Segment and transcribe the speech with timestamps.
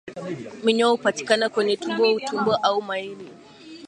[0.63, 3.29] Minyoo hupatikana kwenye tumbo utumbo au maini